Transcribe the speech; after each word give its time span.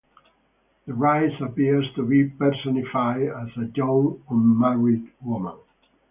The 0.87 0.95
rice 0.95 1.39
appears 1.41 1.85
to 1.93 2.01
be 2.01 2.27
personified 2.27 3.21
as 3.21 3.55
a 3.55 3.69
young 3.75 4.19
unmarried 4.31 5.11
woman. 5.21 5.57